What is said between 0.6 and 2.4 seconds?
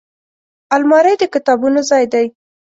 الماري د کتابونو ځای دی